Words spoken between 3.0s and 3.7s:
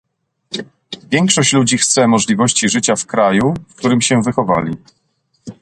kraju,